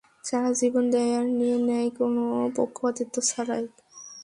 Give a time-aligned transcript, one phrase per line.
[0.23, 2.23] তারা জীবন দেয় আর নিয়ে নেয় কোনো
[2.57, 3.63] পক্ষপাতিত্ব ছাড়াই।